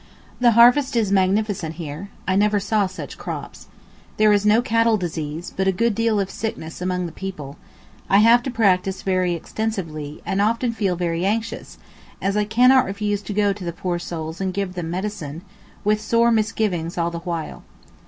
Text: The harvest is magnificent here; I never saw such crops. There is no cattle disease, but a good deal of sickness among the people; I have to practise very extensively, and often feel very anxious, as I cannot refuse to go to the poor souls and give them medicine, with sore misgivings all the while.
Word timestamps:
The 0.39 0.53
harvest 0.53 0.95
is 0.95 1.11
magnificent 1.11 1.75
here; 1.75 2.09
I 2.27 2.35
never 2.35 2.59
saw 2.59 2.87
such 2.87 3.19
crops. 3.19 3.67
There 4.17 4.33
is 4.33 4.47
no 4.47 4.59
cattle 4.59 4.97
disease, 4.97 5.53
but 5.55 5.67
a 5.67 5.71
good 5.71 5.93
deal 5.93 6.19
of 6.19 6.31
sickness 6.31 6.81
among 6.81 7.05
the 7.05 7.11
people; 7.11 7.55
I 8.09 8.17
have 8.17 8.41
to 8.41 8.49
practise 8.49 9.03
very 9.03 9.35
extensively, 9.35 10.19
and 10.25 10.41
often 10.41 10.71
feel 10.71 10.95
very 10.95 11.23
anxious, 11.23 11.77
as 12.19 12.35
I 12.35 12.45
cannot 12.45 12.85
refuse 12.85 13.21
to 13.21 13.33
go 13.33 13.53
to 13.53 13.63
the 13.63 13.71
poor 13.71 13.99
souls 13.99 14.41
and 14.41 14.55
give 14.55 14.73
them 14.73 14.89
medicine, 14.89 15.43
with 15.83 16.01
sore 16.01 16.31
misgivings 16.31 16.97
all 16.97 17.11
the 17.11 17.19
while. 17.19 17.61